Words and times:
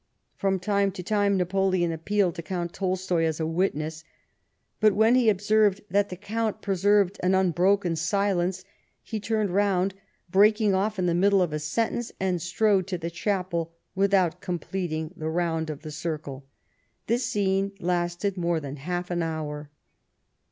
From 0.35 0.59
time 0.59 0.91
to 0.93 1.03
time 1.03 1.37
Napoleon 1.37 1.91
appealed 1.91 2.33
to 2.33 2.41
Count 2.41 2.73
Tolstoy 2.73 3.23
as 3.23 3.39
a 3.39 3.45
witness; 3.45 4.03
but 4.79 4.95
when 4.95 5.13
he 5.13 5.29
observed 5.29 5.81
that 5.91 6.09
the 6.09 6.15
Count 6.15 6.59
preserved 6.59 7.19
an 7.21 7.35
unbroken 7.35 7.95
silence, 7.95 8.65
he 9.03 9.19
turned 9.19 9.51
round, 9.51 9.93
breaking 10.31 10.73
off 10.73 10.97
in 10.97 11.05
the 11.05 11.13
middle 11.13 11.39
of 11.39 11.53
a 11.53 11.59
sentence, 11.59 12.11
and 12.19 12.41
strode 12.41 12.87
to 12.87 12.97
the 12.97 13.11
Chapel 13.11 13.73
without 13.93 14.41
completing 14.41 15.13
the 15.15 15.29
round 15.29 15.69
of 15.69 15.83
the 15.83 15.91
circle. 15.91 16.47
This 17.05 17.23
scene 17.27 17.71
lasted 17.79 18.37
more 18.37 18.59
than 18.59 18.77
half 18.77 19.11
an 19.11 19.21
hour." 19.21 19.69